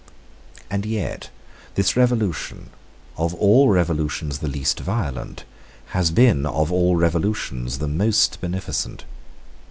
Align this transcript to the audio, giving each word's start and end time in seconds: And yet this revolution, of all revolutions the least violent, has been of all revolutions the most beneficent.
And 0.71 0.83
yet 0.83 1.29
this 1.75 1.95
revolution, 1.95 2.71
of 3.17 3.35
all 3.35 3.69
revolutions 3.69 4.39
the 4.39 4.47
least 4.47 4.79
violent, 4.79 5.43
has 5.89 6.09
been 6.09 6.43
of 6.47 6.71
all 6.71 6.95
revolutions 6.95 7.77
the 7.77 7.87
most 7.87 8.41
beneficent. 8.41 9.03